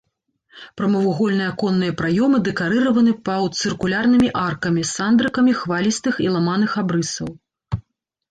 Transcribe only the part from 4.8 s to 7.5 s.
сандрыкамі хвалістых і ламаных абрысаў.